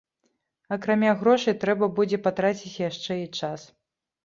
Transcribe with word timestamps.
Акрамя 0.75 1.11
грошай, 1.19 1.57
трэба 1.65 1.91
будзе 2.01 2.21
патраціць 2.25 2.75
яшчэ 2.89 3.21
і 3.29 3.31
час. 3.39 3.71